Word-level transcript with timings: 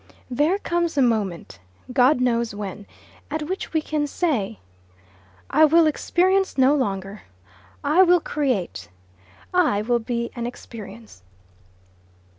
There 0.31 0.57
comes 0.57 0.97
a 0.97 1.01
moment 1.03 1.59
God 1.93 2.19
knows 2.21 2.55
when 2.55 2.87
at 3.29 3.43
which 3.43 3.71
we 3.71 3.83
can 3.83 4.07
say, 4.07 4.57
"I 5.51 5.63
will 5.63 5.85
experience 5.85 6.57
no 6.57 6.73
longer. 6.73 7.21
I 7.83 8.01
will 8.01 8.19
create. 8.19 8.89
I 9.53 9.83
will 9.83 9.99
be 9.99 10.31
an 10.35 10.47
experience." 10.47 11.21